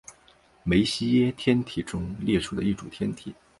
[0.63, 3.35] 梅西耶天体中列出的一组天体。